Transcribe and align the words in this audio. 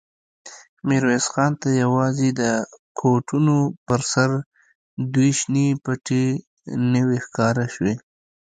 ميرويس 0.87 1.25
خان 1.33 1.51
ته 1.61 1.69
يواځې 1.83 2.29
د 2.41 2.43
کوټونو 2.99 3.55
پر 3.87 4.01
سر 4.11 4.29
دوې 5.13 5.31
شنې 5.39 5.67
پټې 5.83 6.23
نوې 6.93 7.17
ښکاره 7.25 7.65
شوې. 7.75 7.93